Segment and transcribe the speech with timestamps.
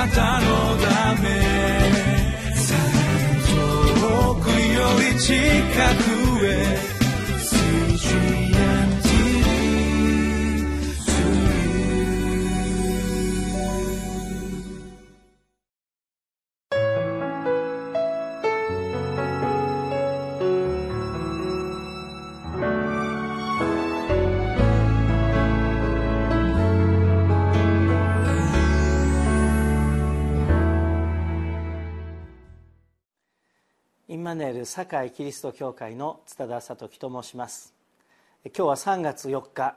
[0.00, 0.46] なたの
[0.78, 1.28] ため。
[4.00, 5.34] 遠くより近
[6.04, 6.09] く。
[34.22, 37.72] マネル堺キリスト教会の津田聡樹と申します。
[38.44, 39.76] 今日は3月4日、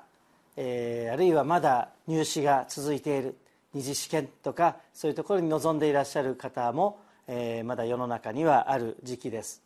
[0.58, 3.38] えー、あるいはまだ入試が続いている
[3.74, 9.64] 二次試験とかそういうところに臨んでいらっしゃる方も、えー、まだ世の中にはある時期です。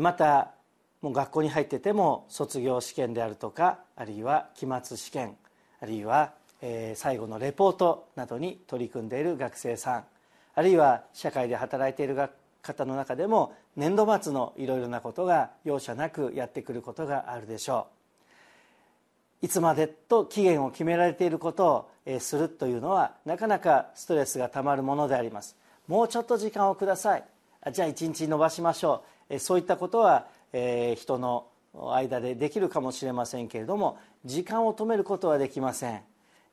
[0.00, 0.52] また
[1.02, 5.36] もう学校に入ってても卒業試験であるとかあるいは期末試験
[5.80, 6.32] あるいは、
[6.62, 10.04] えー、最後のレポートなどに取り組んでいる学生さん
[10.54, 12.30] あるいは社会で働いている学
[12.66, 17.86] 方の中でも年度末のいろいろなことが容赦なくやってくることがあるでしょ
[19.42, 19.46] う。
[19.46, 25.56] いつまでと期限を決められていることをするというのはなかなかストレスがたまるものであります。
[25.86, 27.24] もうちょっと時間をください。
[27.72, 29.38] じゃあ一日延ばしましょう。
[29.38, 30.26] そういったことは
[30.96, 31.46] 人の
[31.92, 36.00] 間でできるかもしれませんけれども時間を止めることはできません。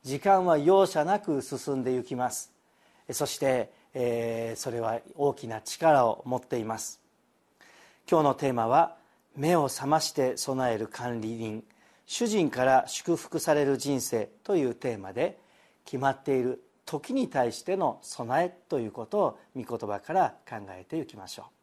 [0.02, 2.52] 時間は容赦なく進んでいきます。
[3.10, 7.00] そしてえー、それは大きな力を持っています。
[8.10, 8.96] 今日のテーマは
[9.36, 11.64] 「目を覚まして備える管理人。
[12.06, 15.38] 主人から祝福される人生」というテーマで
[15.84, 21.54] 決まっている時に対しての備えということを御言葉から考えていきましょう。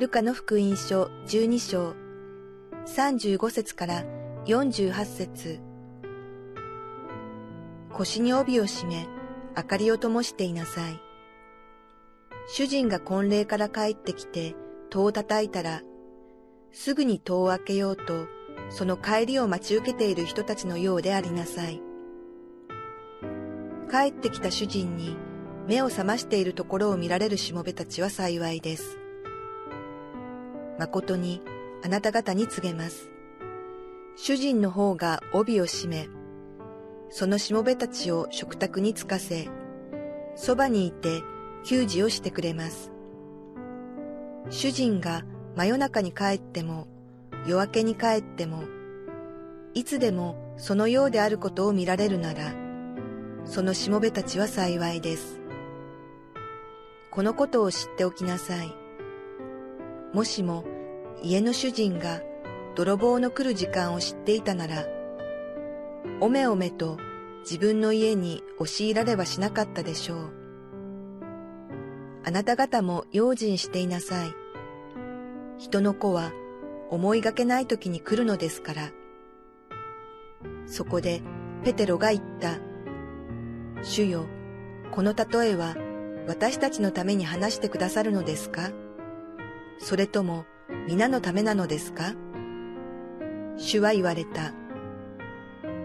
[0.00, 1.94] ルカの福音書12章
[2.86, 5.60] 35節から48節
[7.92, 9.06] 腰に帯を締め、
[9.56, 11.00] 明かりを灯していなさい。
[12.48, 14.56] 主人が婚礼から帰ってきて
[14.90, 15.82] 戸を叩いたら、
[16.72, 18.26] すぐに戸を開けようと、
[18.68, 21.80] その帰りを待ち受けている人たちのようでありなさい。
[23.88, 25.16] 帰ってきた主人に
[25.68, 28.98] 目を覚ましているところを見られるしもべたちは幸いです。
[30.80, 31.42] 誠に
[31.84, 33.11] あなた方に告げます。
[34.16, 36.08] 主人の方が帯を締め、
[37.08, 39.48] そのしもべたちを食卓につかせ、
[40.34, 41.22] そばにいて
[41.64, 42.92] 給仕をしてくれます。
[44.50, 45.22] 主人が
[45.56, 46.88] 真夜中に帰っても、
[47.46, 48.64] 夜明けに帰っても、
[49.74, 52.52] いつでもそのようであることを見られるなら、
[53.44, 55.40] そのしもべたちは幸いです。
[57.10, 58.74] このことを知っておきなさい。
[60.12, 60.64] もしも
[61.22, 62.20] 家の主人が
[62.74, 64.86] 泥棒の来る時間を知っていたなら、
[66.20, 66.98] おめおめと
[67.40, 70.32] 自分の家に押し入られはしなかったでしょう。
[72.24, 74.34] あなた方も用心していなさい。
[75.58, 76.32] 人の子は
[76.90, 78.90] 思いがけない時に来るのですから。
[80.66, 81.22] そこで
[81.64, 82.58] ペテロが言った。
[83.82, 84.26] 主よ、
[84.92, 85.76] この例えは
[86.26, 88.70] 私たちのために話してくださるのですか？
[89.78, 90.46] それとも
[90.86, 92.14] 皆のためなのですか？
[93.56, 94.52] 主は言われた。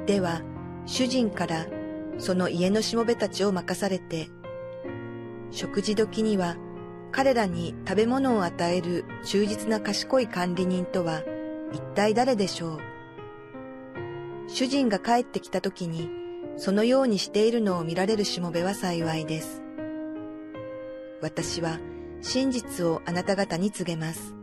[0.05, 0.41] では、
[0.85, 1.67] 主人から
[2.17, 4.29] その家のしもべたちを任されて、
[5.51, 6.55] 食事時には
[7.11, 11.23] 彼らに食べ物を与える忠実な賢い管理人とは
[11.71, 12.79] 一体誰でしょう？
[14.47, 16.09] 主人が帰ってきた時に
[16.55, 19.61] そのようにしているのを見られるしもべは幸いです。
[21.21, 21.79] 私は
[22.21, 24.35] 真実をあなた方に告げます。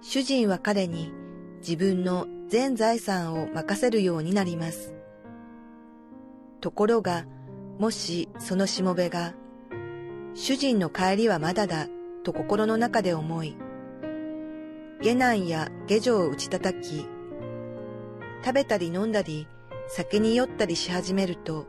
[0.00, 1.12] 主人は彼に
[1.66, 4.94] 自分の全財産を任せるようになります。
[6.60, 7.24] ところが、
[7.78, 9.32] もしそのしもべが、
[10.34, 11.88] 主人の帰りはまだだ
[12.22, 13.56] と心の中で思い、
[15.00, 17.06] 下男や下女を打ち叩き、
[18.44, 19.48] 食べたり飲んだり
[19.88, 21.66] 酒に酔ったりし始めると、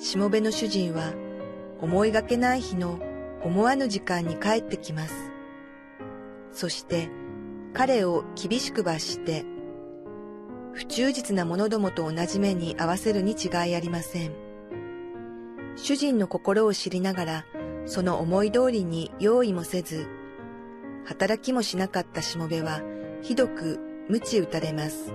[0.00, 1.12] しもべの主人は
[1.80, 2.98] 思いがけない日の
[3.44, 5.30] 思わぬ時間に帰ってきます。
[6.50, 7.08] そして
[7.74, 9.44] 彼を厳しく罰して、
[10.72, 14.32] 不忠実な者どもと同じ目に合わせるに違いありません。
[15.76, 17.46] 主人の心を知りながら、
[17.86, 20.06] その思い通りに用意もせず、
[21.04, 22.80] 働きもしなかったしもべは、
[23.22, 25.12] ひどく鞭打たれます。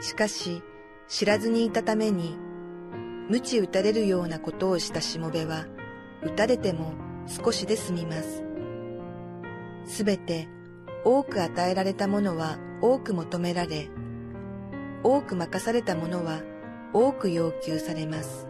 [0.00, 0.62] しかし、
[1.08, 2.36] 知らずにいたために、
[3.28, 5.66] 鞭打たれるようなことをしたしもべは、
[6.22, 6.94] 打たれても
[7.26, 8.42] 少しで済みます。
[9.86, 10.48] すべて
[11.06, 13.90] 多く与えられたものは多く求められ、
[15.02, 16.40] 多く任されたものは
[16.94, 18.48] 多く要求されます。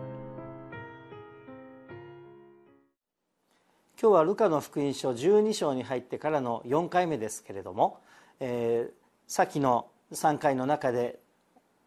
[4.00, 7.98] 今日はルカの福音書12章に入ってからの4回目ですけれども、
[8.38, 8.92] えー、
[9.26, 11.18] 先の3回の中で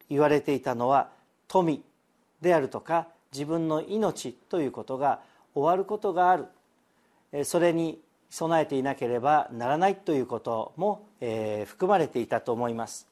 [0.10, 1.12] 言われていたのは
[1.48, 1.82] 富
[2.42, 5.22] であるとか自分の命ということが
[5.54, 6.48] 終わることがある
[7.46, 13.08] それに備えていなければならないということも、えー、含まれていたと思います。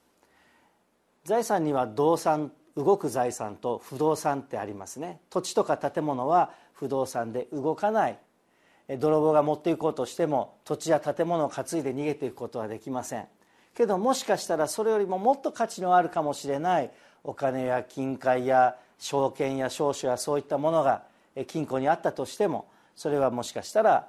[1.24, 5.20] 財産には動産動く財産と不動産ってありますね。
[5.30, 8.20] 土地とか建物は不動産で動かない。
[9.00, 13.28] 泥棒が持っていこうとしても土地や建物を担いで逃げていくことはできません。
[13.74, 16.92] けどもしかしたらそれよりももっと価値のあるかもしれない
[17.24, 21.04] お金や金塊や証券や証書やそういったものが
[21.48, 24.08] 金庫にあったとしてもそれはもしかしたら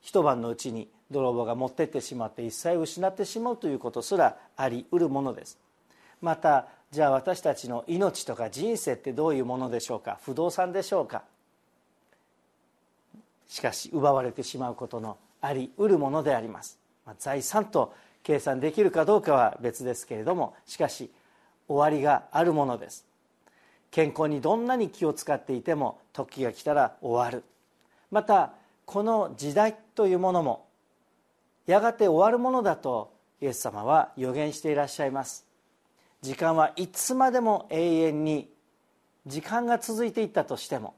[0.00, 5.58] 一晩のうちに泥棒が持ってってしまって一切失ってしまうということすらありうるものです。
[6.20, 10.18] またじゃあ私たちの命とか人生ってどういうものでしょうか？
[10.22, 11.22] 不動産でしょうか？
[13.46, 21.10] しかし奪われてしまうことのありうるものであります、まあ、財産と計算できるかどうかは別ですけれどもしかし
[21.66, 23.06] 終わりがあるものです。
[23.90, 27.42] 健康にどんなに気を使っていても時が来たら終わる。
[28.10, 28.52] また
[28.84, 30.68] この時代というものも
[31.66, 35.44] やがて終わるものだとイエス様は予言していらっしゃいます。
[36.22, 38.48] 時間はいつまでも永遠に
[39.26, 40.94] 時間が続いていったとしても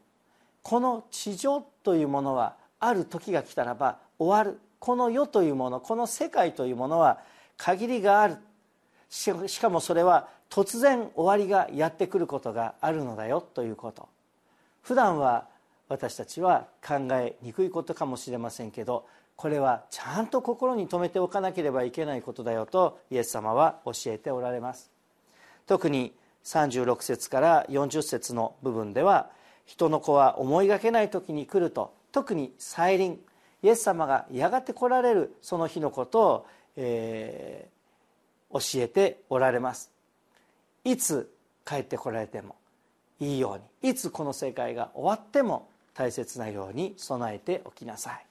[0.63, 4.61] この地上というものはある時が来たらば終わる。
[4.79, 7.21] この世というものこの世界というものは
[7.57, 8.37] 限りがある。
[9.09, 9.33] し
[9.63, 14.11] かもそれは突然終わりがやってくることがあるのだよということ。
[14.83, 15.49] 普段は
[15.91, 24.91] 私たちは考えにくいことかもしれませんけどこれはちゃんと心に留めておかなければいけないことだよとイエス様は教えておられます。
[25.67, 26.15] 特に
[26.45, 29.31] 36節から40節の部分では
[29.67, 33.19] 人の子は思いがけない時に来ると特に再臨
[33.63, 36.47] イエス様がやがて来られるその日のことを、
[36.77, 39.91] えー、教えておられます。
[40.85, 41.33] いつ
[41.67, 42.55] 帰ってこられても
[43.19, 48.27] いいようにいつこの世界が終わっても大切なように備えておきなさい。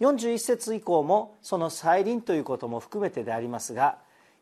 [0.00, 3.98] 41節以降もその再臨ということも含めてでありますが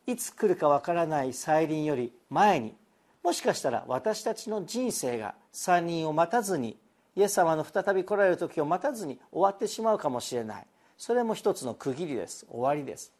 [0.07, 2.75] いつ来るかわからない再臨より前に
[3.23, 6.79] もしかしたら私たちの人生が3人を待たずに
[7.15, 10.67] イエス様の再び来られる時を待たずに終わってしまうかもしれない。
[10.97, 12.47] それも一つの区切りです。
[12.51, 13.13] 終わりです。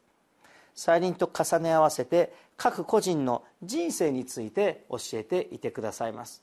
[0.75, 6.43] 再臨と重ね合わせて各個人の人生について教えていてくださいます。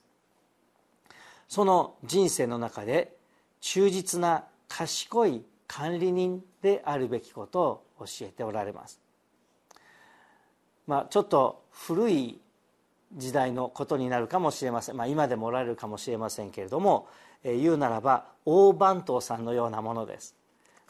[1.48, 3.16] その人生の中で
[3.62, 9.00] 忠実な賢い管理人であるべきことを教えておられます。
[10.86, 12.40] まあちょっと古い
[13.14, 17.08] 時代のことになるかもしれません、まあ、今でもおられるかもしれませんけれども、
[17.44, 20.36] えー、言うならば大番頭さんのようなものです。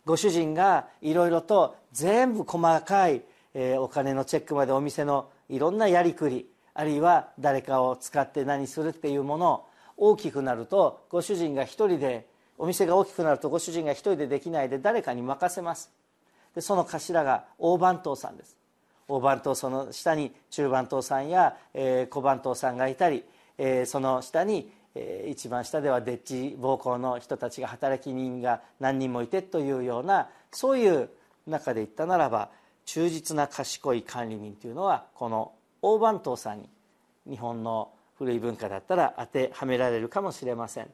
[0.06, 3.22] ご主人がいろいろと全部細かい、
[3.54, 9.66] えー、お金のチェックまでお店のいろんなやりくりあるいは誰かを使って何するっていうものを
[9.98, 12.28] 大きくなるとご主人が一人で
[12.58, 15.92] お店が大きくなるとご主人が一人でできないで誰かに任せます。
[16.56, 18.58] でその頭が大番頭さんです。
[19.08, 23.24] 大番頭その下に中番頭さんや、えー、小番頭さんがいたり、
[23.58, 31.10] えー、その下に、えー、一番下ではデッチ暴行の人たちが働き人が何人もいてというようなそういう
[31.46, 32.50] 中で言ったならば
[32.86, 36.70] 忠実な賢い管理人というのはこの大番頭さんに
[37.30, 40.90] 日本の古い文化だったら当てはめられるかもしれません。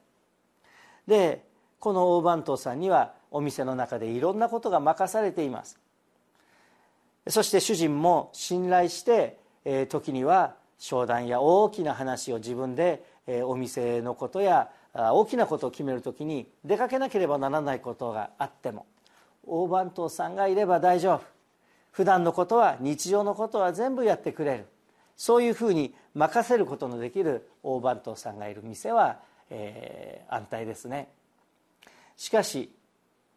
[1.08, 1.46] で
[1.80, 5.80] この大番頭さんにはお店の中でいろんなことが任されています。
[7.28, 18.86] そして主人も信頼して、え時には商談や大きな話を自分で、えお店のことや大きなことを決める時に出かけなければならないことがあっても
[19.46, 21.22] 大番頭さんがいれば大丈夫。
[21.92, 24.66] 普段のことは日常のことは全部やってくれる。
[25.16, 31.10] そういうふうに任せることのできる大番頭さんがいる店は、えー、安泰ですね。
[32.18, 32.72] しかし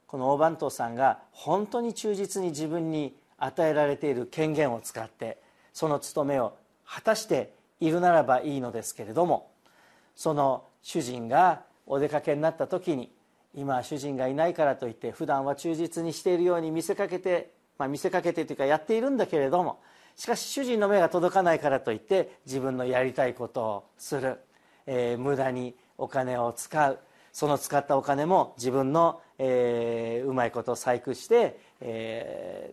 [0.07, 5.39] この大番頭さんが本当に忠実に自分に与えられている権限を使って
[5.73, 6.57] その務めを
[6.87, 9.51] 果たしているならばいいのですけれども
[10.15, 13.11] その主人がお出かけになった時に
[13.55, 19.81] 今主人がいないからといって普段は忠実にしているように見せかけて、まあ、見せかけてというかやっているんだけれども
[20.17, 24.39] しかし主人の目が届かないからといって自分のやりたいことをする、
[24.87, 26.99] えー、無駄にお金を使う。
[27.33, 32.73] その使ったお金も自分の、えー、うまいことを細工して、え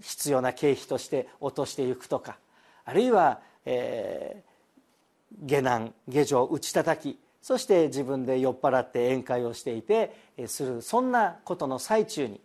[0.00, 2.38] ー、必要な経費として落としていくとか。
[2.84, 7.20] あるいは、えー、下男下女を打ち叩き。
[7.40, 10.12] そして自分で酔っ払って宴会をしていて
[10.48, 10.82] する。
[10.82, 12.40] そんなことの最中に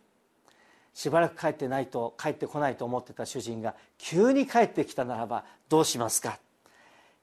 [0.96, 6.40] しばらく帰ってないと帰ってこないと思ってた主人が急に帰ってきたならばどうしますか？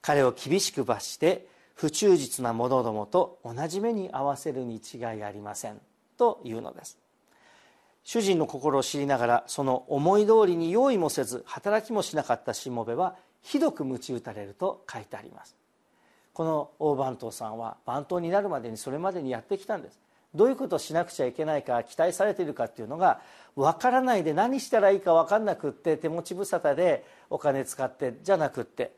[0.03, 5.81] 彼を厳しく罰して不忠実な者どもと同じ目に合わせるに違いありません。
[6.19, 6.99] というのです。
[8.05, 15.57] 主人の心を知りながらその思い通りに用意もせず働きもしなかったしもべはひどく鞭打たれると書いてあります。
[16.35, 19.99] この大番頭さんは番頭になるまでにそれまでにやってきたんです。
[20.35, 23.21] どういうことをしなくちゃいけないか期待されているかっていうのが
[23.55, 28.93] 分からないで何したらいいか分かんなくって手持ち無沙汰でお金使ってじゃなくって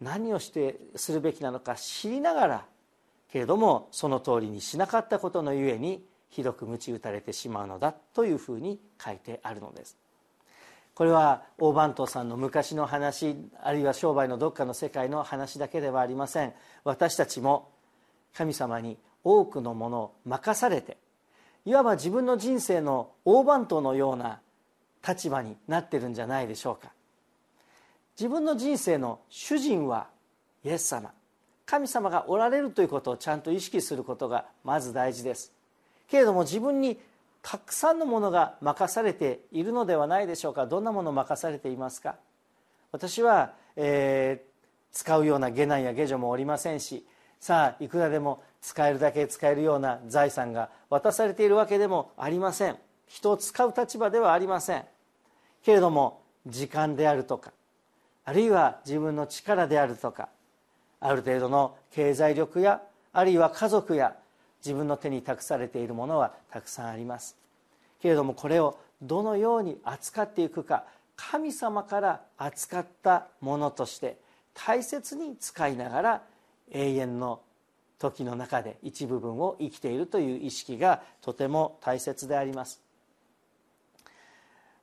[0.00, 2.64] 何をしてするべきなのか知りながら
[3.30, 9.96] けれどもその通りにしなかったことのゆえにひどく鞭打たれてしまうのだというふうに書いてあるのです。
[10.94, 16.52] これは大番頭さんの昔の話あるいは商売のどっかの世界の話だけではありません。
[16.84, 17.70] 私たちも
[18.34, 20.96] 神様に多くのものを任されて
[21.64, 24.40] いわば自分の人生の大番頭のような
[25.06, 26.92] 立場になってるんじゃないでしょうか。
[28.18, 30.08] 自分の人生の主人は
[30.64, 31.12] イエス様。
[31.64, 35.52] 神様がおられるということをちゃんと意識することがまず大事です。
[36.08, 37.00] けれども自分に
[37.42, 40.66] たくさんのものが任されているのではないでしょうか。
[40.66, 42.16] どんなものを任されていますか？
[42.92, 47.06] 私は、えー、使うような下男や下女もおりませんし
[47.42, 52.76] さあいくらでも使えるだけ使えるような財産が渡されているわけでもありません。
[53.08, 54.84] 人を使う立場ではありません。
[55.64, 57.50] けれども時間であるとか
[58.24, 60.28] あるいは自分の力であるとか
[61.00, 62.80] ある程度の経済力や
[63.12, 64.14] あるいは家族や
[64.64, 67.36] 自分の手に託されているものはたくさんあります。
[68.00, 70.84] けれどもこれをどのように扱っていくか
[71.16, 74.16] 神様から扱ったものとして
[74.54, 76.22] 大切に使いながら
[76.72, 77.40] 永遠の
[77.98, 82.80] 時の中で一部分を生きているという意識がとても大切であります。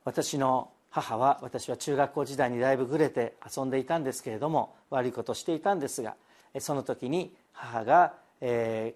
[0.04, 6.16] 私の母は私は中学校時代にだいぶぐれて遊んでいたんですけれども悪いことしていたんですが
[6.58, 8.14] その時に母が、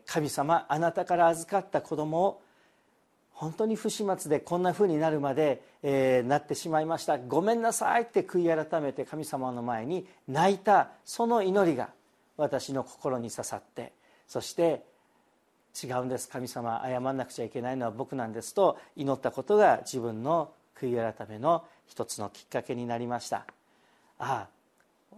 [0.07, 2.43] 神様あなたから預かった子供を
[3.33, 5.63] 本当に不始末でこんなふうになるまで、
[6.27, 7.19] なってしまいました。
[7.19, 10.89] ごめんなさいって悔い改めて神様の前に泣いた。
[11.05, 11.91] その祈りが
[12.37, 13.93] 私の心に刺さって
[14.26, 14.83] そして
[15.83, 23.47] 違うんです神様謝らなくちゃいけないのは僕なんですと祈ったことが自分の悔い改めの一つのきっかけになりました。
[24.19, 24.49] ああ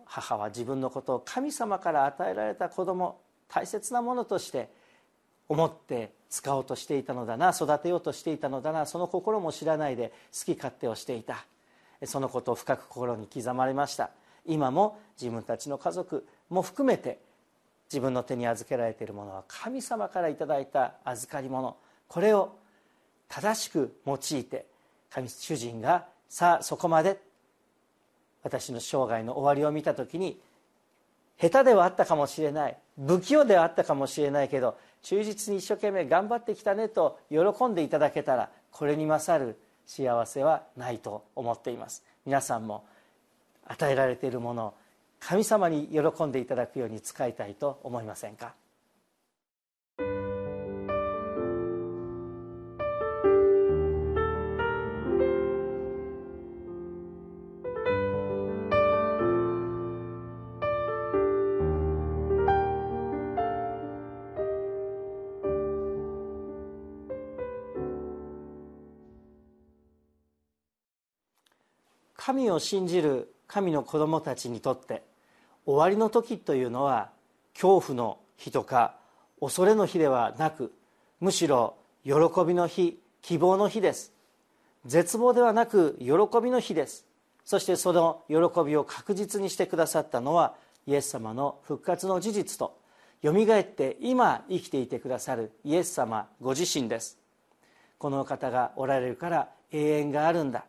[0.04, 3.18] 母は自分のことを神様から与えられた子供
[3.48, 4.70] 大切なものとして
[5.48, 11.44] 思って使おうとしていたのだな育てようとしていたのだなその心も知らないで好き勝手をしていた。
[12.04, 14.10] そのことを深く心に刻まれました。
[14.44, 17.18] 今も自分たちの家族も含めて
[17.88, 21.76] 自分の手に預けられているものは神様からいただいた預かり物。
[22.08, 22.56] これを
[23.28, 24.66] 正しく用いて
[25.10, 27.20] 神主人がさあそこまで
[28.42, 30.40] 私の生涯の終わりを見た時に
[31.40, 42.02] 下手ではあったかもしれない不器用ではあったかもしれないけど忠実に一生懸命頑張ってきたねと喜んでいただけたらこれに勝る幸せはないと思っています。
[42.24, 42.84] 皆さんも
[43.66, 44.74] 与えられているもの
[45.28, 48.54] 神様に喜んでいただくように使いたいと思いませんか？
[72.14, 75.02] 神を信じる神の子供たちにとって
[75.76, 77.10] 終わりの時というのは
[77.52, 78.96] 恐怖の日とか
[79.42, 80.72] 恐れの日ではなく
[81.20, 82.12] むしろ喜
[82.46, 84.14] びの日希望の日です。
[84.86, 86.06] 絶望ではなく喜
[86.42, 87.04] びの日です。
[87.44, 90.54] そしてその喜びを確実にしてくださったのは
[90.86, 92.78] イエス様の復活の事実と
[93.20, 97.18] よみがえって今生きていてくださるイエス様ご自身です。
[97.98, 100.64] この方がおられるから永遠があるんだ。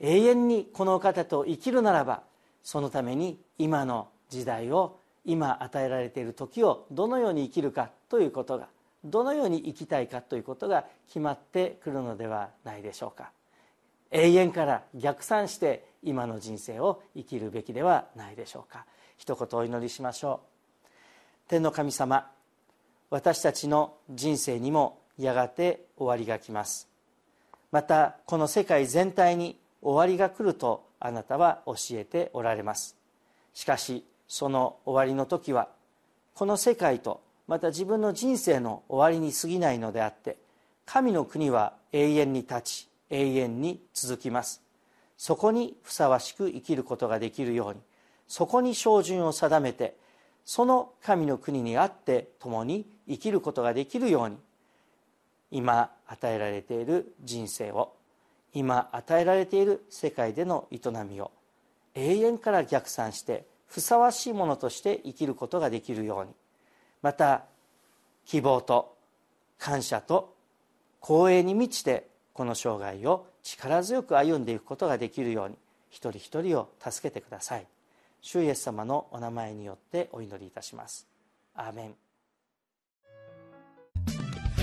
[0.00, 2.26] 永遠にこの方と生きるならば
[2.68, 8.68] そのために今の時代を今与えられている時をどのように生きるかということが
[9.02, 13.30] どのように生きたいかということが決まってくるのではないでしょうか。
[14.10, 18.84] 永遠から逆算して今の人生を生きるべきではないでしょうか。
[19.16, 20.42] 一言お祈りしましょ
[20.84, 20.88] う。
[21.48, 22.30] 天の神様
[23.08, 26.86] 私たちの人生にもやがて終わりが来ます。
[27.72, 32.96] またこの世界全体に終わりが来るとあなたは教えておられます。
[33.54, 35.68] しかしその終わりの時は
[36.34, 40.36] この世界とまた自分の人生の終わりに過ぎないのであって
[40.86, 44.62] 神の国は永遠に立ち永遠に続きます。
[45.16, 47.80] そこにふさわしく生きることができるように
[48.28, 49.96] そこに照準を定めて
[50.44, 54.36] その神の国にあって共に生きることができるように
[55.50, 57.92] 今与えられている人生を
[58.52, 61.30] 今与えられている世界での営みを
[61.94, 66.30] 永遠から逆算してふさわしいものとして生きることができるように。
[67.02, 67.44] また
[68.24, 68.96] 希望と
[69.58, 70.34] 感謝と
[71.02, 75.56] 光栄に満ちてこの生涯を力強く歩んでいくことができるように
[75.90, 77.66] 一人一人を助けてください。
[78.20, 81.06] 主イエス様のお名前によってお祈りいたします。
[81.54, 81.94] アーメン。